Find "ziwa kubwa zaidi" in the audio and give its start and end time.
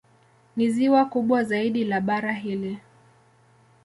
0.69-1.85